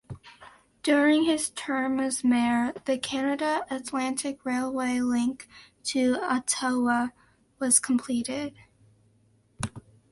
During 0.81 1.25
his 1.25 1.51
term 1.51 1.99
as 1.99 2.23
mayor, 2.23 2.73
the 2.85 2.97
Canada 2.97 3.67
Atlantic 3.69 4.43
Railway 4.43 4.99
link 4.99 5.47
to 5.83 6.17
Ottawa 6.23 7.09
was 7.59 7.79
completed. 7.79 8.55